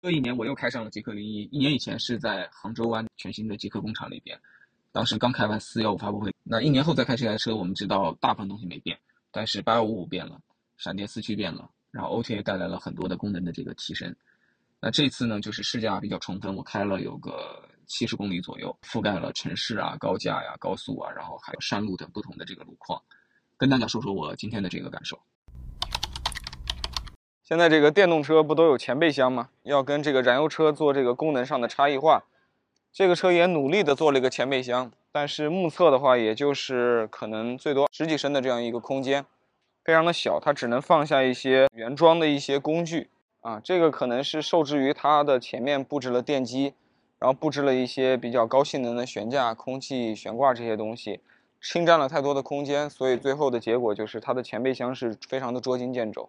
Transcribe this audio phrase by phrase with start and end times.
[0.00, 4.38] 这一年我又开上了极氪零一，一年以前是在杭州湾全新的极氪工厂里边，
[4.92, 6.32] 当时刚开完四幺五发布会。
[6.44, 8.96] 那一年后再开这台车，我们知道大部分东西没变，
[9.32, 10.40] 但是八幺五五变了，
[10.76, 14.14] 闪电四驱变了，然后 OTA 带来了很多的功能的这个提升。
[14.80, 23.02] 那这次呢，就是试驾比较充分，我开了有个七十公里左右，覆盖了城市啊、高架呀、高速啊，然后还有山路等不同的这个路况，
[23.56, 25.20] 跟大家说说我今天的这个感受。
[27.48, 29.48] 现在这个电动车不都有前备箱吗？
[29.62, 32.24] 要跟这个燃油车做这个功能上的差异化，
[32.92, 39.24] 这个车也努力的做了一个前备箱，但是目测的话，也就是可能最多十几升的这样一个空间，
[39.82, 43.08] 非常的小，它只能放下一些原装的一些工具。
[43.40, 46.74] 啊，这个可能是受制于它的前面布置了电机，
[47.18, 51.20] 然后布置了一些比较高性能的悬架、空气悬挂这些东西，
[51.62, 56.28] 侵占了太多的空间，所以最后的结果就是它的前备箱是非常的捉襟见肘。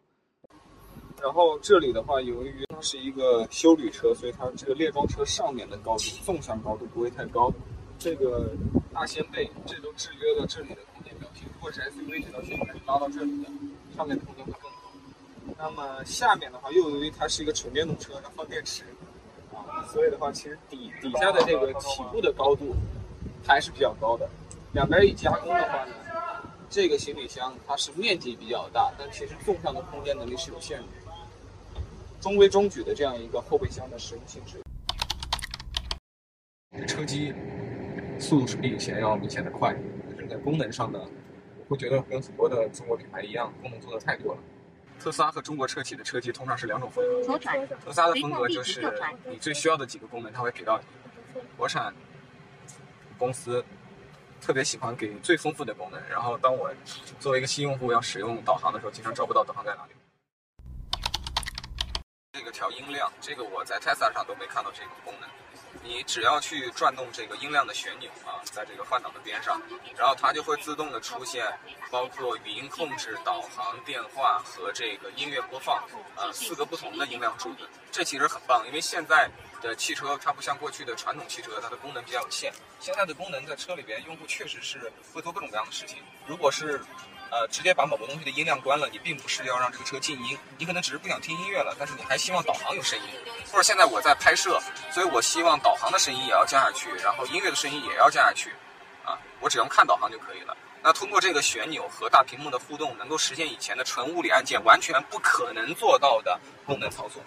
[1.21, 7.51] 然后这里的话，由于它是一个修旅车，所以它这个列装车上面的高度纵向高度不会太高，
[7.97, 8.51] 这个
[8.93, 11.47] 大掀背这都制约了这里的空间表现。
[11.53, 13.49] 如果是 SUV 这条线应该是拉到这里的，
[13.95, 14.71] 上面空间会更。
[15.57, 18.83] 那么下面的话，又由于它是一个纯电动车，要放电池，
[19.53, 22.73] 啊，所以的话，其实底底下的这个起步的高度
[23.45, 24.29] 还是比较高的。
[24.71, 25.93] 两边一加工的话呢，
[26.69, 30.85] 这个行李箱它是面积比较大，但其实纵向的空间能力是有限的。
[32.19, 34.59] 中规中矩的这样一个后备箱的使用性质。
[36.85, 37.33] 车机
[38.19, 39.75] 速度是比以前要明显的快，
[40.07, 40.99] 但是在功能上呢，
[41.59, 44.39] 我会觉得跟很多的中国品牌一样，功能做的太多了。
[44.99, 47.37] 特斯拉和中国车企的车机通常是两种风格。
[47.85, 48.93] 特斯拉的风格就是
[49.29, 51.41] 你最需要的几个功能，它会给到你。
[51.55, 51.93] 国产
[53.17, 53.63] 公司
[54.41, 56.69] 特别喜欢给最丰富的功能，然后当我
[57.17, 59.93] 作为一个新用户要使用导航的时候，经常找不到导航在哪里。
[62.51, 65.29] 调音量，这个我在 Tesla 上都没看到这个功能。
[65.81, 69.61] 你只要去转动这个音量的旋钮啊，在这个换挡的边上，
[69.95, 71.45] 然后它就会自动的出现，
[71.89, 75.77] 包括语音控制、导航、电话和这个音乐播放，
[76.15, 77.67] 啊，四个不同的音量柱子。
[77.91, 79.29] 这其实很棒，因为现在
[79.61, 82.51] 的汽车它不像过去的传统汽车，它的功能比较有限。
[82.79, 85.97] 现在的功能在车里边，用户确实是会做各种各样的事情。
[86.25, 86.81] 如果是
[87.31, 93.05] 呃，直接把某个东西的音量关了，你并不是要让这个车静音，你可能只是不想听音乐了，但是你还希望导航有声音，
[93.51, 94.59] 或者现在我在拍摄，
[94.91, 98.49] 所以我希望导航的声音也要降下去，然后音乐的声音也要降下去，
[99.05, 100.57] 啊，我只用看导航就可以了。
[100.81, 107.21] 那通过这个旋钮和大屏幕的互动，能够实现以前的纯物理按键完全不可能做到的功能操作。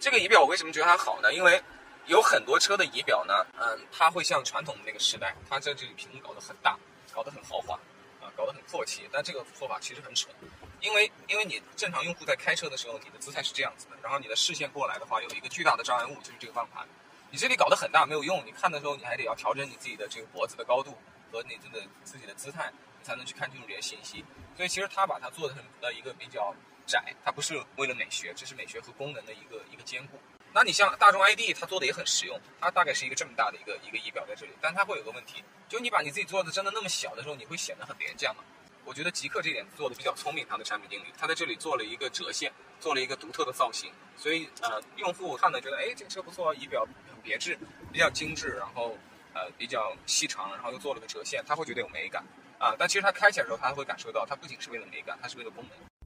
[0.00, 1.32] 这个仪表我为什么觉得它好呢？
[1.32, 1.62] 因为
[2.06, 6.78] 有很多车的仪表呢，嗯，它会像传统的那个时代，它在这里屏幕搞得很大。
[7.10, 7.74] 搞得很豪华，
[8.20, 10.32] 啊，搞得很阔气，但这个做法其实很蠢，
[10.80, 16.86] 因为因为你正常用户在开车的时候，你的姿态是这样子的，然后你的视线过来的话，有一个巨大的障碍物，就是这个方向盘，
[17.30, 20.96] 你这里搞得很大没有用，你看的时候你还得要调整你自己的这个脖子的高度
[21.32, 22.70] 和你自的自己的姿态，
[23.00, 24.24] 你才能去看清楚这些信息。
[24.56, 26.54] 所以其实他把它做的呃一个比较
[26.88, 30.18] 窄，它不是为了美学，这是美学和功能的一个一个兼顾。
[30.52, 38.42] 那你像大众 ID，它做的也很实用，它大概是一个这么大的一个一个仪表在这里，但它会有个问题，就你把你自己做的真的那么小的时候，你会显得很廉价嘛？
[38.84, 42.50] 我觉得极客这点做的比较聪明，它的产品经理，他在这里做了一个折线，
[42.80, 47.58] 做了一个独特的造型，所以呃，用户看了觉得，哎，这个车不错，仪表很别致，
[47.92, 48.96] 比较精致，然后
[49.34, 52.24] 呃比较细长，然后又做了个折线，他会觉得有美感
[52.58, 52.74] 啊。
[52.78, 55.97] 但其实他开起来的时候，他会感受到，它不仅是为了美感，它是为了功能。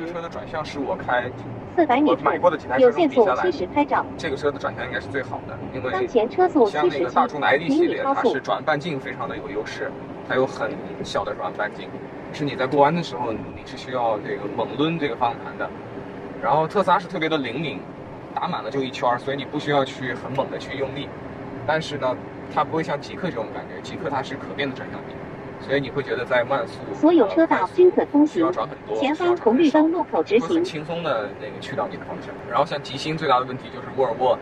[0.00, 1.30] 这个车的转向是我开
[1.76, 3.50] 我买过的几台车中比下来，
[4.16, 5.92] 这个车的转向应该是最好的，因为
[6.70, 9.92] 像那个大众的 ID 系列，它是转半径非常的有优势，
[10.26, 10.70] 它有很
[11.04, 11.86] 小的转半径，
[12.32, 15.68] 是你在过弯的时候你是需要这个猛抡这个方向盘的。
[16.42, 17.78] 然后特斯拉是特别的灵敏，
[18.34, 21.10] 打满了就一圈，所以你不需要去很猛的去用力。
[21.66, 22.16] 但是呢，
[22.54, 25.14] 它不会像极客这种感觉，极客它是可变的转向臂。
[25.60, 32.34] 所以你会觉得在慢速，所有车道均可通行，需要转很多，前方红绿灯路口直行，很轻松的那个去到你的方向。
[32.48, 34.38] 然后像极星最大的问题就是沃尔沃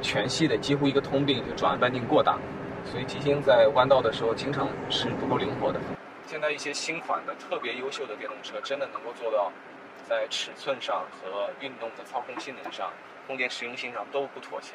[0.00, 2.38] 全系的几乎一个通病，就转弯半径过大，
[2.84, 5.78] 所以极星在弯道的时候经常是不够灵活的。
[6.26, 9.52] 现在一些新款的特别优秀的电动车，真的能够做到
[10.08, 12.90] 在尺寸上和运动的操控性能上、
[13.26, 14.72] 空间实用性上都不妥协。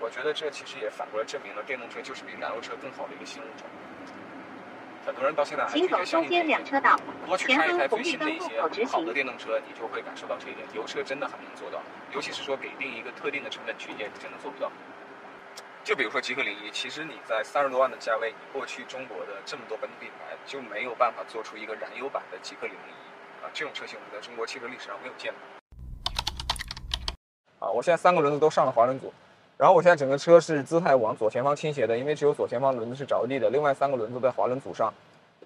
[0.00, 3.66] 我觉得这其实也反过来证明了电动车就是比燃油车更好的一个新物种。
[5.04, 6.62] 很多人到现在还拒绝相信这一点。
[7.26, 10.66] 多去开一台最新的一些好的电动车，你就会感受到这一点。
[10.74, 11.80] 油车真的很能做到，
[12.12, 14.70] 尤其是说给定一个特定的成本区间，真的做不到。
[15.82, 25.32] 就比如说极氪零一，其实你在三十多万的价位，你过去中国的这么多本土品牌就没有办法做出一个燃油版的极氪零零一啊，这种车型我们在中国汽车历史上没有见
[27.58, 27.66] 过。
[27.66, 29.12] 啊，我现在三个轮子都上了滑轮组，
[29.62, 34.92] 然后我现在整个车是姿态往左前方倾斜的，因为只有左前方轮子是着地的，另外三个轮子在滑轮组上。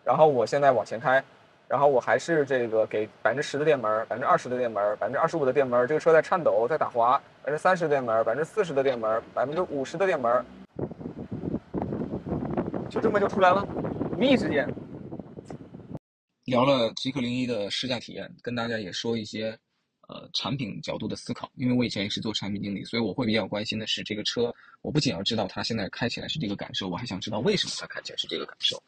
[0.03, 1.23] 然后我现在往前开，
[1.69, 10.43] 然后我还是这个给百分之十的电门，百分之二十的电门，百分之二十五的电门，这个车在颤抖，在打滑，百分之三十的电门，百分之四十的电门，百分之五十的电门，
[12.89, 13.63] 就这么就出来了，
[14.17, 14.67] 无意之间。
[16.47, 19.59] 聊了极客零一的试驾体验，跟大家也说一些，
[20.07, 21.51] 呃，产品角度的思考。
[21.57, 24.55] 因为我以前也是做产品经理，所以我会比较关心的是这个车。
[24.83, 28.83] 我不仅要知道它现在开起来是这个感受，我还想知道为什么它开起来是这个感受。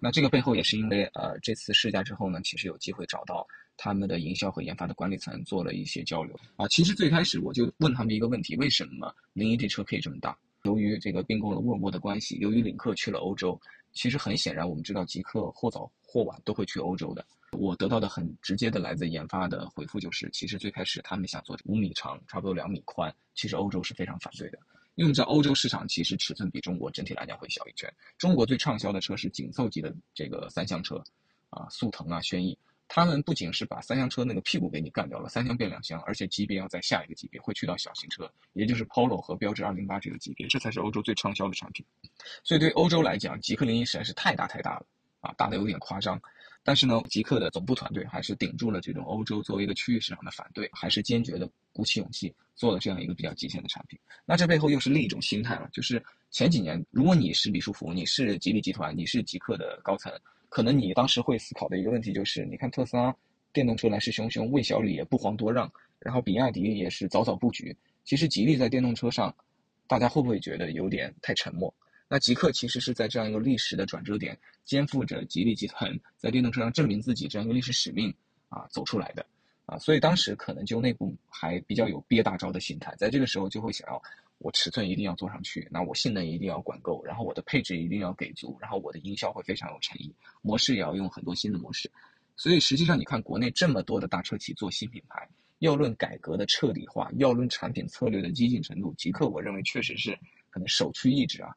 [0.00, 6.66] 那这个背后也是因为，呃，这次试驾之后呢，其实有机会找到他们的营销和研发的管理层做了一些交流啊。
[6.68, 10.36] 其实最开始我就问他们一个问题：为什么零一这车可以这么大？
[10.64, 13.58] 由于这个并购了沃尔沃的关系，由于领克去了欧洲。
[13.94, 17.24] 其实很显然，我们知道极客或早或晚都会去欧洲的。
[17.52, 24.58] 我得到的很直接的来自研发的回复就是，其实最开始他们想做五米长，差不多两米宽，其实欧洲是非常反对的，
[24.96, 27.88] 因为在欧洲市场其实尺寸比中国整体来讲会小一圈。
[28.18, 31.02] 中国最畅销的车是紧凑级的这个三厢车，
[31.50, 32.58] 啊，速腾啊，轩逸。
[32.86, 41.84] 他们不仅是把三厢车那个屁股给你干掉了，三厢变两厢，而且级别要在下一个级别，会去到小型车，也就是 Polo 和标致208这个级别，这才是欧洲最畅销的产品。
[42.42, 44.86] 所以对欧洲来讲，极氪零一实在是太大太大了
[45.20, 46.20] 啊，大的有点夸张。
[46.66, 53.98] 但是呢，极氪的总部团队还是顶住了这种欧洲作为一个区域市场的反对，还是坚决的鼓起勇气做了这样一个比较极限的产品。
[54.24, 60.12] 那这背后又是另一种心态了，就是前几年，如果你是李书福，你是吉利集团，你是极氪的高层。
[60.54, 63.12] 可能你当时会思考的一个问题就是，你看特斯拉
[63.52, 65.68] 电动车来势汹汹，魏小李也不遑多让，
[65.98, 67.76] 然后比亚迪也是早早布局。
[68.04, 69.34] 其实吉利在电动车上，
[69.88, 71.74] 大家会不会觉得有点太沉默？
[72.06, 78.14] 那极客其实是在这样一个历史的转折点，肩负着吉利集团在电动车上证明自己这样一个历史使命
[78.48, 79.26] 啊走出来的
[79.66, 84.00] 啊，所以当时可能就内部还比较有憋大招的心态，在这个时候就会想要。
[84.44, 91.90] 我尺寸一定要做上去，那我性能一定要管够，然后我的配置一定要给足，然后我的营销会非常有诚意，模式也要用很多新的模式。
[92.36, 95.26] 所以实际上你看国内这么多的大车企做新品牌，
[95.60, 100.14] 要论改革的彻底化，要论产品策略的激进程度，极客我认为确实是
[100.50, 101.48] 可能首屈一指啊。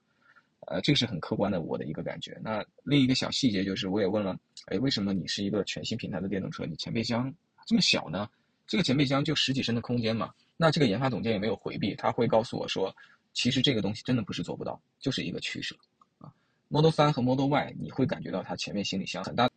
[0.68, 2.40] 呃，这个是很客观的我的一个感觉。
[2.42, 7.34] 那另一个小细节就是，我也问了，哎，为什么你是一个全新平台的电动车，你前备箱
[7.66, 8.30] 这么小呢？
[8.66, 10.34] 这个前备箱就十几升的空间嘛。
[10.58, 12.94] 那这个研发总监也没有回避，他会告诉我说，
[13.32, 15.76] 其实这个东西真的不是做不到，就是一个取舍
[16.18, 16.34] 啊。
[16.68, 19.50] Model 3和 Model Y 你会感觉到它前面行李箱很大。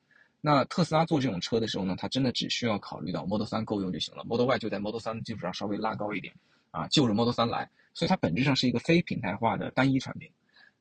[0.42, 6.34] 那特斯拉做这种车的时候呢，它真的只需要考虑到 Model 3够用就行了，Model Y 就在 Model 3的基础上稍微拉高一点
[6.70, 7.70] 啊，就着 Model 3来。
[7.94, 10.30] 所以它本质上是一个非平台化的单一产品。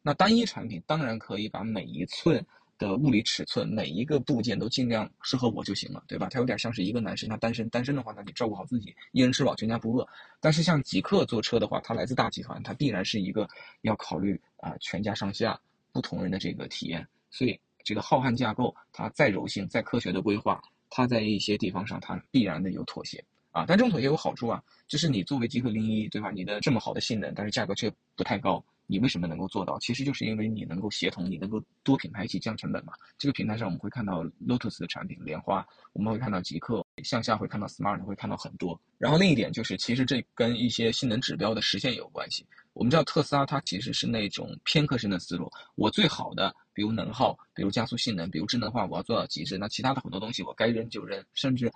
[0.02, 2.46] 那单一产品当然可以把每一寸。
[2.80, 6.28] 的物理尺寸，每一个部件都尽量适合我就行了，对吧？
[6.32, 10.08] 它有点像是一个男生，他单身，单身的话，那你照顾好自己，一人吃饱全家不饿。
[10.40, 13.48] 但是像极客做车的话，它来自大集团，它必然是一个
[13.82, 15.60] 要考虑啊全家上下
[15.92, 17.06] 不同人的这个体验。
[17.30, 20.60] 所以这个浩瀚架构，它再柔性、再科学的规划，
[20.90, 23.66] 它在一些地方上它必然的有妥协啊。
[23.68, 26.32] 但这种妥协有好处啊，就是你作为极客零一，对吧？
[26.32, 28.64] 你的这么好的性能，但是价格却不太高。
[28.92, 29.78] 你为什么能够做到？
[29.78, 32.92] 其实就是因为你能够协同，你能够多品牌一起降成本嘛。
[33.20, 35.64] 这个平台上我们会看到 Lotus 的产品，莲花，
[35.94, 38.82] 我们会看到极客，向下会看到 Smart，会看到很多。
[38.98, 42.44] 然后另一点就是，其实这跟一些性能指标的实现也有关系。
[42.74, 49.56] 我们知道特斯拉它其实是那种偏科生的思路，我最好的，比如能耗，比如加速性能，比如智能化，我要做到极致。
[49.56, 51.72] 那其他的很多东西我该扔就扔，甚至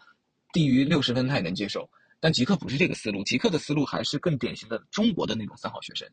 [0.52, 1.88] 低于六十分他也能接受。
[2.20, 6.08] 但极客不是这个思路，极客的思路还是更典型的中国的那种三好学生。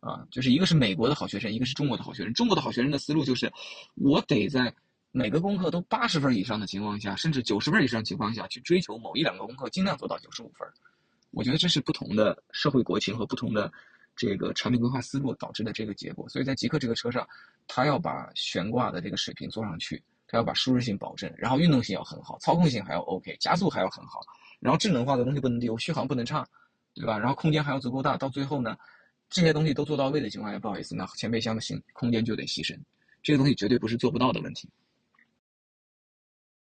[0.00, 2.32] 啊，就是一个是美国的好学生，一个是中国的好学生。
[2.34, 3.52] 中国的好学生的思路就是，
[3.94, 4.72] 我得在
[5.10, 10.68] 每个功课都八十分以上的情况下，甚至九十分以上情况下去追求某一两个功课，尽量做到九十五分。
[11.32, 13.72] 我觉得这是不同的社会国情和不同的
[14.14, 16.28] 这个产品规划思路导致的这个结果。
[16.28, 17.26] 所以在极客这个车上，
[17.66, 24.20] 它要把悬挂的这个水平做上去，它要把舒适性保证，然后运动性要很好，操控性还要 OK，加速还要很好，
[24.60, 26.46] 然后智能化的东西不能丢，续航不能差，
[26.94, 27.18] 对吧？
[27.18, 28.76] 然后空间还要足够大，到最后呢？
[29.28, 32.78] 这些东西都做到位的情况下，不好意思，那前备箱的行空间就得牺牲，
[33.22, 34.68] 这个东西绝对不是做不到的问题。